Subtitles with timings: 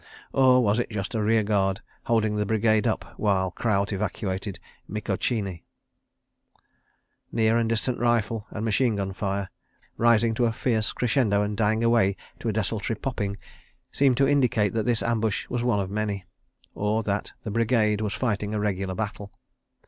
[0.33, 4.57] Or was it just a rear guard holding the Brigade up while Kraut evacuated
[4.89, 5.63] Mikocheni?...
[7.31, 9.51] Near and distant rifle and machine gun fire,
[9.97, 13.37] rising to a fierce crescendo and dying away to a desultory popping,
[13.91, 16.25] seemed to indicate that this ambush was one of many,
[16.73, 19.31] or that the Brigade was fighting a regular battle.